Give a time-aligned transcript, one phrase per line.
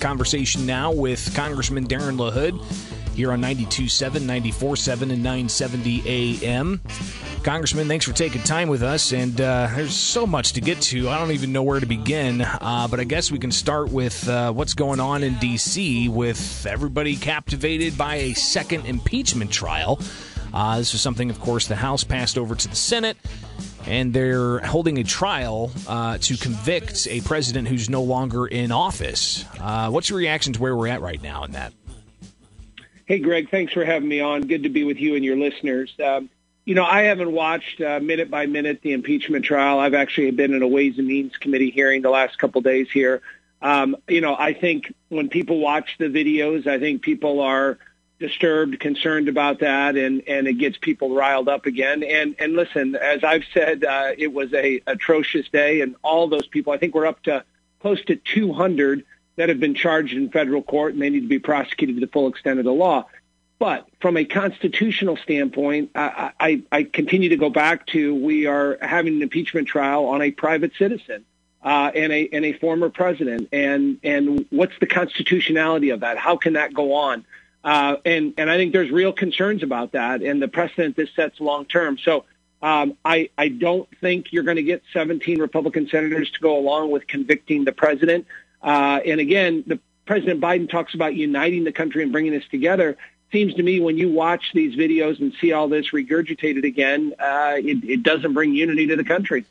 [0.00, 2.62] conversation now with Congressman Darren LaHood
[3.14, 6.02] here on 92.7, 94.7, and 970
[6.44, 6.80] AM.
[7.42, 9.12] Congressman, thanks for taking time with us.
[9.12, 11.08] And uh, there's so much to get to.
[11.08, 12.42] I don't even know where to begin.
[12.42, 16.08] Uh, but I guess we can start with uh, what's going on in D.C.
[16.08, 20.00] with everybody captivated by a second impeachment trial.
[20.54, 23.16] Uh, this was something, of course, the House passed over to the Senate
[23.88, 29.46] and they're holding a trial uh, to convict a president who's no longer in office.
[29.58, 31.72] Uh, what's your reaction to where we're at right now in that?
[33.06, 34.42] Hey, Greg, thanks for having me on.
[34.42, 35.94] Good to be with you and your listeners.
[36.04, 36.28] Um,
[36.66, 39.78] you know, I haven't watched uh, minute by minute the impeachment trial.
[39.78, 43.22] I've actually been in a Ways and Means Committee hearing the last couple days here.
[43.62, 47.78] Um, you know, I think when people watch the videos, I think people are
[48.18, 52.02] disturbed, concerned about that, and and it gets people riled up again.
[52.02, 56.46] And and listen, as I've said, uh, it was a atrocious day, and all those
[56.46, 56.72] people.
[56.72, 57.44] I think we're up to
[57.80, 59.04] close to 200
[59.36, 62.10] that have been charged in federal court, and they need to be prosecuted to the
[62.10, 63.06] full extent of the law.
[63.58, 68.78] But from a constitutional standpoint, I, I, I continue to go back to we are
[68.80, 71.24] having an impeachment trial on a private citizen
[71.62, 76.18] uh, and a and a former president, and and what's the constitutionality of that?
[76.18, 77.24] How can that go on?
[77.64, 81.40] Uh, and and I think there's real concerns about that and the precedent this sets
[81.40, 81.98] long term.
[81.98, 82.24] So
[82.62, 86.90] um, I I don't think you're going to get 17 Republican senators to go along
[86.90, 88.26] with convicting the president.
[88.62, 92.96] Uh, and again, the President Biden talks about uniting the country and bringing us together.
[93.30, 97.54] Seems to me when you watch these videos and see all this regurgitated again, uh,
[97.56, 99.44] it, it doesn't bring unity to the country.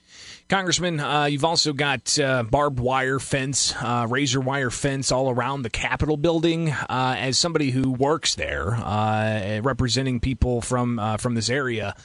[0.50, 5.62] Congressman, uh, you've also got uh, barbed wire fence, uh, razor wire fence all around
[5.62, 6.72] the Capitol building.
[6.72, 11.96] Uh, as somebody who works there, uh, representing people from from this area,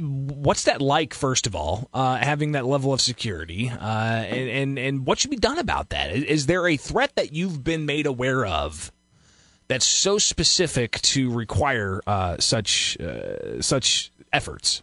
[0.00, 1.12] what's that like?
[1.12, 5.58] First of all, having that level of security, and, and, and what should be done
[5.58, 6.10] about that?
[6.10, 8.90] Is there a threat that you've been made aware of
[9.72, 12.00] that's so specific to require
[12.38, 12.98] such
[13.60, 14.82] such efforts?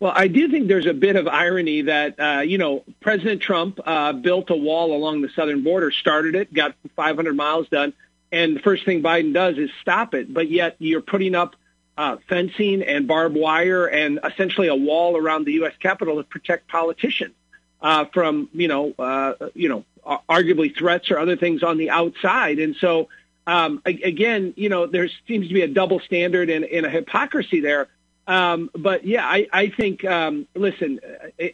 [0.00, 3.80] Well, I do think there's a bit of irony that, uh, you know, President Trump
[3.84, 7.92] uh, built a wall along the southern border, started it, got 500 miles done,
[8.30, 10.32] and the first thing Biden does is stop it.
[10.32, 11.56] But yet you're putting up
[11.96, 15.74] uh, fencing and barbed wire and essentially a wall around the U.S.
[15.80, 17.34] Capitol to protect politicians
[17.80, 19.84] uh, from, you know, uh, you know,
[20.28, 22.60] arguably threats or other things on the outside.
[22.60, 23.08] And so,
[23.48, 27.60] um, again, you know, there seems to be a double standard and, and a hypocrisy
[27.60, 27.88] there
[28.28, 31.00] um, but yeah, I, I think, um, listen,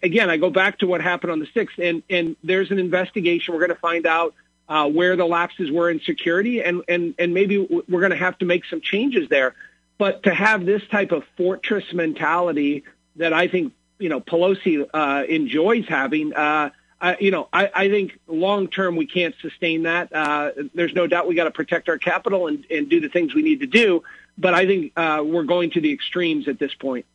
[0.03, 3.55] again, I go back to what happened on the 6th, and, and there's an investigation.
[3.55, 4.35] We're going to find out
[4.69, 8.37] uh, where the lapses were in security, and, and, and maybe we're going to have
[8.39, 9.55] to make some changes there.
[9.99, 12.83] But to have this type of fortress mentality
[13.17, 16.71] that I think, you know, Pelosi uh, enjoys having, uh,
[17.05, 20.13] I, you know, I, I think long term we can't sustain that.
[20.13, 23.35] Uh, there's no doubt we got to protect our capital and, and do the things
[23.35, 24.03] we need to do
[24.37, 27.07] but I think uh, we're going to the extremes at this point.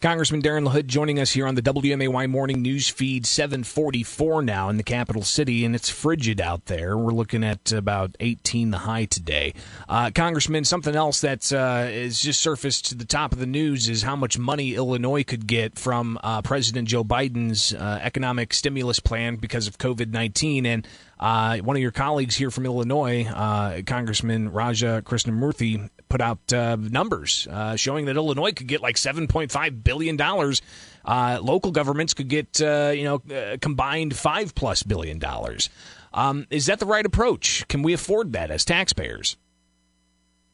[0.00, 4.76] Congressman Darren LaHood joining us here on the WMAY Morning News Feed 744 now in
[4.76, 6.98] the capital city, and it's frigid out there.
[6.98, 9.54] We're looking at about 18 the high today.
[9.88, 11.88] Uh, Congressman, something else that uh,
[12.20, 15.78] just surfaced to the top of the news is how much money Illinois could get
[15.78, 20.66] from uh, President Joe Biden's uh, economic stimulus plan because of COVID 19.
[20.66, 20.86] And
[21.24, 26.76] uh, one of your colleagues here from Illinois, uh, Congressman Raja Krishnamoorthi, put out uh,
[26.76, 30.60] numbers uh, showing that Illinois could get like seven point five billion dollars.
[31.02, 35.70] Uh, local governments could get uh, you know combined five plus billion dollars.
[36.12, 37.66] Um, is that the right approach?
[37.68, 39.38] Can we afford that as taxpayers?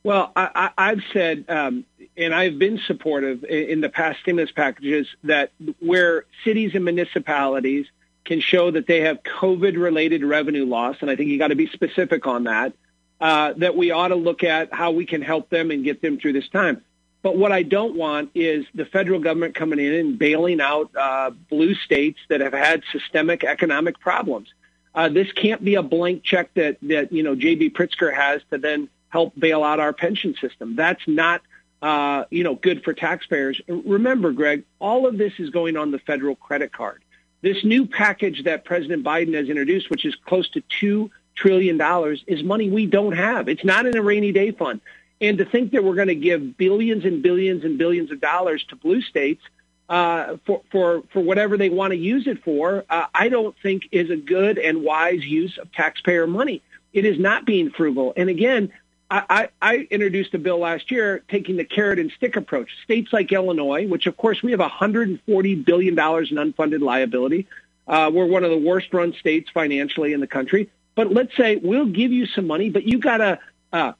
[0.04, 1.84] Well, I, have said, um,
[2.16, 7.86] and I've been supportive in the past stimulus packages that where cities and municipalities
[8.24, 11.66] can show that they have COVID-related revenue loss, and I think you got to be
[11.68, 12.72] specific on that
[13.20, 16.18] uh, that we ought to look at how we can help them and get them
[16.18, 16.82] through this time.
[17.22, 21.30] But what I don't want is the federal government coming in and bailing out uh,
[21.50, 24.48] blue states that have had systemic economic problems.
[24.94, 27.70] Uh, this can't be a blank check that that you know J.B.
[27.70, 30.76] Pritzker has to then help bail out our pension system.
[30.76, 31.42] That's not
[31.82, 33.60] uh, you know good for taxpayers.
[33.68, 37.02] Remember, Greg, all of this is going on the federal credit card.
[37.42, 42.22] This new package that President Biden has introduced, which is close to two trillion dollars
[42.26, 43.48] is money we don't have.
[43.48, 44.80] It's not in a rainy day fund.
[45.20, 48.64] And to think that we're going to give billions and billions and billions of dollars
[48.68, 49.42] to blue states
[49.88, 53.88] uh, for for for whatever they want to use it for, uh, I don't think
[53.90, 56.62] is a good and wise use of taxpayer money.
[56.92, 58.12] It is not being frugal.
[58.16, 58.72] And again,
[59.10, 62.70] I, I, introduced a bill last year taking the carrot and stick approach.
[62.84, 67.48] States like Illinois, which of course we have 140 billion dollars in unfunded liability,
[67.88, 71.56] uh, we're one of the worst run states financially in the country But let's say
[71.56, 73.38] we'll give you some money, but you got to
[73.72, 73.92] uh,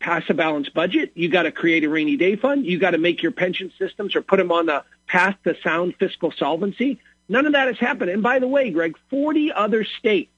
[0.00, 1.12] pass a balanced budget.
[1.14, 2.66] You got to create a rainy day fund.
[2.66, 5.94] You got to make your pension systems or put them on the path to sound
[5.98, 7.00] fiscal solvency.
[7.28, 8.10] None of that has happened.
[8.10, 10.30] And by the way, Greg, 40 other states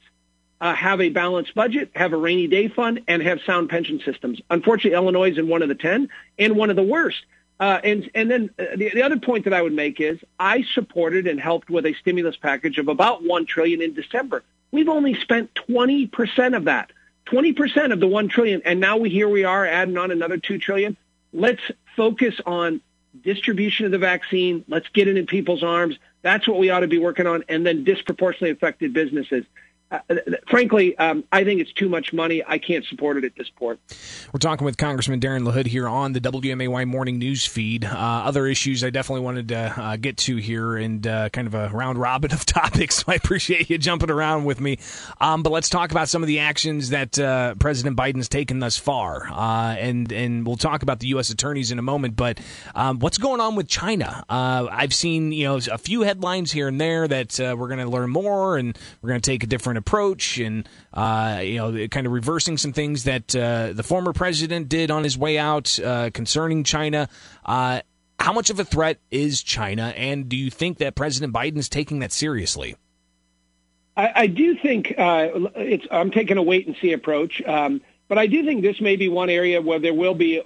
[0.61, 4.41] uh, have a balanced budget, have a rainy day fund, and have sound pension systems.
[4.51, 6.09] Unfortunately, Illinois is in one of the 10
[6.39, 7.25] and one of the worst.
[7.59, 10.65] Uh, and and then uh, the, the other point that I would make is I
[10.75, 14.43] supported and helped with a stimulus package of about one trillion in December.
[14.73, 16.91] We've only spent 20 percent of that,
[17.27, 20.39] 20 percent of the one trillion, and now we here we are adding on another
[20.39, 20.97] two trillion.
[21.35, 21.61] Let's
[21.97, 22.81] focus on
[23.23, 24.65] distribution of the vaccine.
[24.67, 25.99] Let's get it in people's arms.
[26.23, 29.45] That's what we ought to be working on, and then disproportionately affected businesses.
[29.91, 29.99] Uh,
[30.49, 32.45] frankly, um, I think it's too much money.
[32.47, 33.81] I can't support it at this point.
[34.33, 37.85] We're talking with Congressman Darren LaHood here on the WMAY morning news feed.
[37.85, 41.55] Uh, other issues I definitely wanted to uh, get to here and uh, kind of
[41.55, 42.99] a round robin of topics.
[42.99, 44.79] So I appreciate you jumping around with me.
[45.21, 48.77] Um, but let's talk about some of the actions that uh, President Biden's taken thus
[48.77, 51.31] far, uh, and and we'll talk about the U.S.
[51.31, 52.15] attorneys in a moment.
[52.15, 52.39] But
[52.77, 54.25] um, what's going on with China?
[54.29, 58.11] I've seen you know a few headlines here and there that we're going to learn
[58.11, 62.12] more and we're going to take a different approach and uh, you know kind of
[62.12, 66.62] reversing some things that uh, the former president did on his way out uh, concerning
[66.65, 67.09] China.
[67.44, 67.81] Uh,
[68.19, 71.69] how much of a threat is China, and do you think that President Biden is
[71.69, 72.77] taking that seriously?
[73.97, 75.29] I, I do think uh.
[75.91, 77.43] I'm taking a wait and see approach.
[77.43, 80.43] Um, but I do think this may be one area where there will be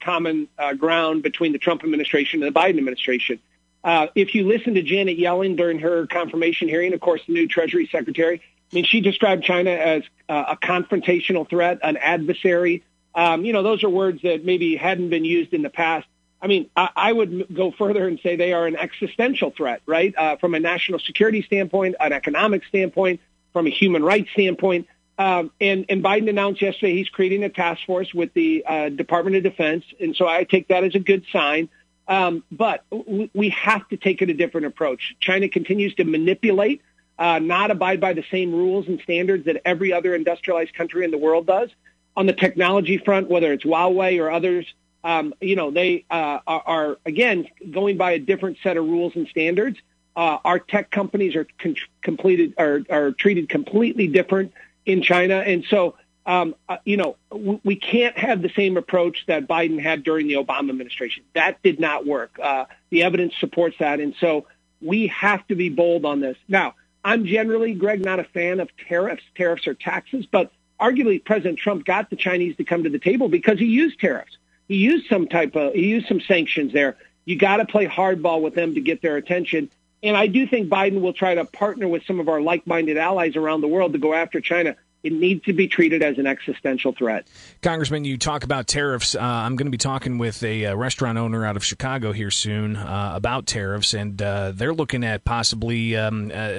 [0.00, 3.38] common uh, ground between the Trump administration and the Biden administration.
[3.84, 7.46] Uh, if you listen to Janet Yellen during her confirmation hearing, of course, the new
[7.46, 8.40] Treasury Secretary,
[8.74, 12.82] mean, she described China as uh, a confrontational threat, an adversary.
[13.14, 16.06] Um, you know, those are words that maybe hadn't been used in the past.
[16.42, 20.14] I mean, I, I would go further and say they are an existential threat, right?
[20.16, 23.20] Uh, from a national security standpoint, an economic standpoint,
[23.52, 24.88] from a human rights standpoint.
[25.16, 29.36] Um, and, and Biden announced yesterday he's creating a task force with the uh, Department
[29.36, 29.84] of Defense.
[30.00, 31.68] And so I take that as a good sign.
[32.06, 32.84] Um, but
[33.32, 35.14] we have to take it a different approach.
[35.20, 36.82] China continues to manipulate
[37.18, 41.10] uh, not abide by the same rules and standards that every other industrialized country in
[41.10, 41.70] the world does.
[42.16, 44.66] On the technology front, whether it's Huawei or others,
[45.02, 49.14] um, you know, they uh, are, are, again, going by a different set of rules
[49.16, 49.78] and standards.
[50.16, 54.52] Uh, our tech companies are con- completed are, are treated completely different
[54.86, 55.36] in China.
[55.36, 59.80] And so, um, uh, you know, w- we can't have the same approach that Biden
[59.80, 61.24] had during the Obama administration.
[61.34, 62.38] That did not work.
[62.42, 64.00] Uh, the evidence supports that.
[64.00, 64.46] And so
[64.80, 66.36] we have to be bold on this.
[66.48, 69.22] Now, I'm generally, Greg, not a fan of tariffs.
[69.36, 73.28] Tariffs are taxes, but arguably President Trump got the Chinese to come to the table
[73.28, 74.38] because he used tariffs.
[74.68, 76.96] He used some type of, he used some sanctions there.
[77.26, 79.70] You got to play hardball with them to get their attention.
[80.02, 83.36] And I do think Biden will try to partner with some of our like-minded allies
[83.36, 86.92] around the world to go after China it needs to be treated as an existential
[86.92, 87.28] threat.
[87.60, 89.14] Congressman, you talk about tariffs.
[89.14, 92.30] Uh, I'm going to be talking with a, uh, restaurant owner out of Chicago here
[92.30, 96.52] soon uh, about tariffs, and uh, they're looking at possibly um, uh,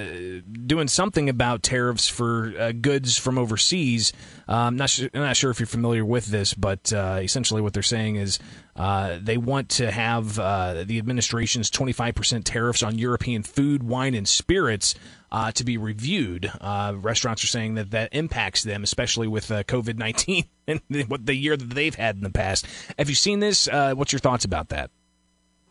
[0.66, 4.14] doing something about tariffs for uh, goods from overseas.
[4.48, 8.18] I'm not, su- not sure if you're familiar with this, but essentially what they're saying
[8.18, 8.38] is
[8.76, 14.94] they want to have the administration's 25% tariffs on European food, wine, and spirits
[15.36, 16.50] uh, to be reviewed.
[16.62, 20.80] Uh, restaurants are saying that that impacts them, especially with uh, COVID 19 and
[21.10, 22.66] what the year that they've had in the past.
[22.98, 23.68] Have you seen this?
[23.68, 24.90] what's your thoughts about that?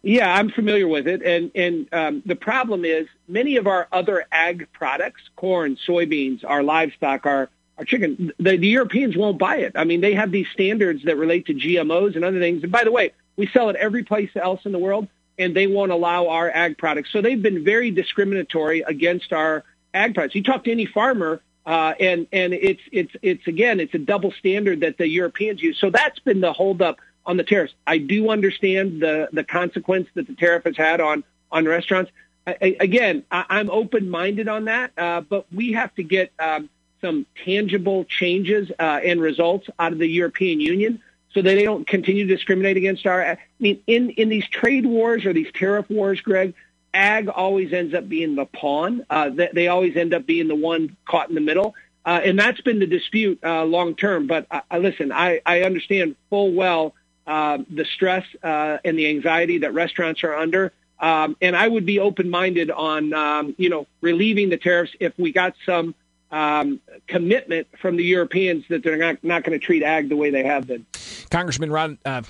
[0.03, 4.27] Yeah, I'm familiar with it, and and um, the problem is many of our other
[4.31, 9.73] ag products, corn, soybeans, our livestock, our our chicken, the, the Europeans won't buy it.
[9.77, 12.63] I mean, they have these standards that relate to GMOs and other things.
[12.63, 15.67] And by the way, we sell it every place else in the world, and they
[15.67, 17.11] won't allow our ag products.
[17.13, 20.35] So they've been very discriminatory against our ag products.
[20.35, 24.33] You talk to any farmer, uh, and and it's it's it's again, it's a double
[24.33, 25.79] standard that the Europeans use.
[25.79, 27.75] So that's been the holdup on the tariffs.
[27.87, 32.11] I do understand the the consequence that the tariff has had on on restaurants.
[32.47, 36.69] I, again, I, I'm open minded on that, uh, but we have to get um,
[37.01, 41.03] some tangible changes uh, and results out of the European Union
[41.35, 43.25] so that they don't continue to discriminate against our.
[43.25, 46.55] I mean, in, in these trade wars or these tariff wars, Greg,
[46.95, 49.05] ag always ends up being the pawn.
[49.11, 51.75] Uh, they, they always end up being the one caught in the middle.
[52.07, 54.27] Uh, and that's been the dispute uh, long term.
[54.27, 56.95] But uh, listen, I, I understand full well
[57.27, 60.73] uh, the stress uh, and the anxiety that restaurants are under.
[61.01, 65.19] Um, and I would be open minded on, um, you know, relieving the tariffs if
[65.19, 65.95] we got some
[66.31, 70.31] um, commitment from the Europeans that they're not, not going to treat ag the way
[70.31, 70.87] they have been.
[71.31, 71.99] Congressman Rod.
[72.05, 72.23] Uh,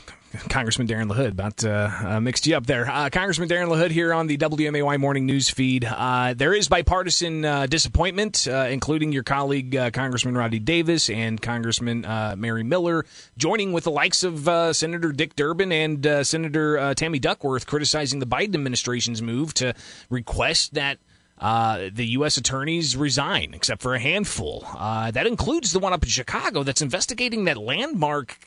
[0.48, 2.90] Congressman Darren LaHood, about uh, uh, mixed you up there.
[2.90, 5.84] Uh, Congressman Darren LaHood here on the WMAY morning news feed.
[5.84, 12.00] Uh, there is bipartisan uh, disappointment, including your colleague Congressman Rodney Davis and Congressman
[12.36, 13.04] Mary Miller,
[13.38, 18.54] joining with the likes of Senator Dick Durbin and Senator Tammy Duckworth, criticizing the Biden
[18.54, 19.74] administration's move to
[20.10, 20.98] request that.
[21.36, 22.36] Uh, the U.S.
[22.36, 24.64] attorneys resign, except for a handful.
[24.78, 28.38] Uh, that includes the one up in Chicago that's investigating that landmark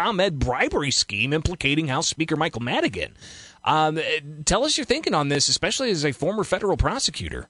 [0.00, 3.14] ComEd bribery scheme implicating House Speaker Michael Madigan.
[3.64, 4.00] Um,
[4.46, 7.48] tell us your thinking on this, especially as a former federal prosecutor.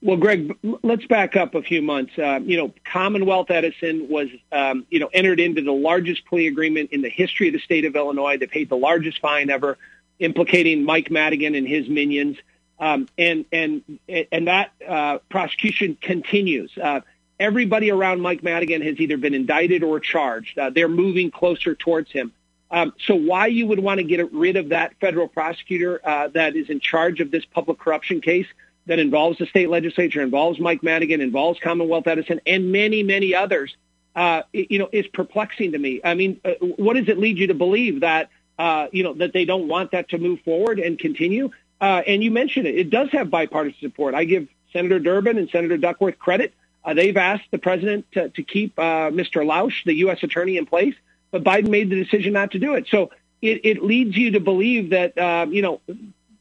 [0.00, 2.12] Well, Greg, let's back up a few months.
[2.16, 6.90] Uh, you know, Commonwealth Edison was, um, you know, entered into the largest plea agreement
[6.92, 8.36] in the history of the state of Illinois.
[8.36, 9.76] They paid the largest fine ever,
[10.20, 12.36] implicating Mike Madigan and his minions.
[12.78, 13.98] Um, and and
[14.30, 16.70] and that uh, prosecution continues.
[16.80, 17.00] Uh,
[17.38, 20.58] everybody around Mike Madigan has either been indicted or charged.
[20.58, 22.32] Uh, they're moving closer towards him.
[22.70, 26.56] Um, so why you would want to get rid of that federal prosecutor uh, that
[26.56, 28.46] is in charge of this public corruption case
[28.86, 33.76] that involves the state legislature, involves Mike Madigan, involves Commonwealth Edison, and many, many others,
[34.16, 36.00] uh, you know, is perplexing to me.
[36.04, 39.32] I mean, uh, what does it lead you to believe that, uh, you know, that
[39.32, 41.50] they don't want that to move forward and continue?
[41.80, 42.76] Uh, and you mentioned it.
[42.76, 44.14] It does have bipartisan support.
[44.14, 48.42] I give Senator Durbin and Senator Duckworth credit uh, they've asked the president to, to
[48.42, 49.44] keep uh, Mr.
[49.44, 50.22] Lausch, the U.S.
[50.22, 50.94] attorney, in place,
[51.30, 52.86] but Biden made the decision not to do it.
[52.88, 53.10] So
[53.40, 55.80] it, it leads you to believe that, uh, you know,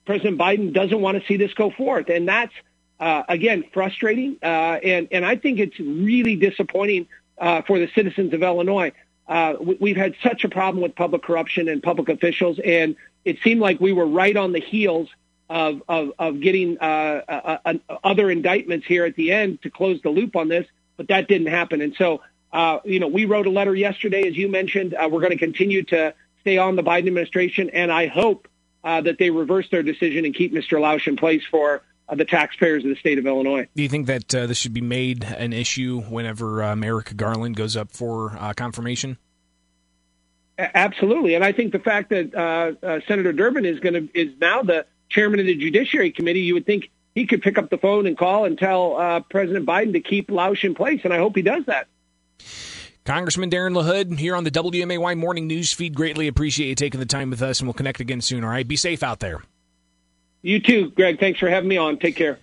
[0.06, 2.10] President Biden doesn't want to see this go forth.
[2.10, 2.54] And that's,
[3.00, 4.38] uh, again, frustrating.
[4.44, 4.46] Uh,
[4.84, 7.08] and, and I think it's really disappointing
[7.38, 8.92] uh, for the citizens of Illinois.
[9.80, 13.62] We, have had such a problem with public corruption and public officials, and it seemed
[13.62, 15.08] like we were right on the heels
[15.50, 17.74] of of, of getting uh, uh, uh,
[18.04, 20.66] other indictments here at the end to close the loop on this,
[20.98, 21.82] but that didn't happen.
[21.82, 22.22] And so,
[22.52, 24.94] uh, you know, we wrote a letter yesterday, as you mentioned.
[24.94, 28.48] Uh, we're going to continue to stay on the Biden administration, and I hope
[28.84, 30.80] uh, that they reverse their decision and keep Mr.
[30.80, 31.84] Lausch in place for
[32.14, 33.68] the taxpayers of the state of Illinois.
[33.76, 37.92] Do you think that this should be made an issue whenever Merrick Garland goes up
[37.92, 39.18] for confirmation?
[40.58, 44.34] Absolutely, and I think the fact that uh, uh, Senator Durbin is going to is
[44.40, 47.78] now the chairman of the Judiciary Committee, you would think he could pick up the
[47.78, 51.18] phone and call and tell uh, President Biden to keep Lausch in place, and I
[51.18, 51.88] hope he does that.
[53.06, 55.94] Congressman Darren LaHood here on the WMAY Morning News Feed.
[55.94, 58.44] Greatly appreciate you taking the time with us, and we'll connect again soon.
[58.44, 59.44] All right, be safe out there.
[60.42, 61.20] You too, Greg.
[61.20, 62.00] Thanks for having me on.
[62.00, 62.40] Take care.